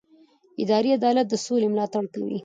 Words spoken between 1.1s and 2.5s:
د سولې ملاتړ کوي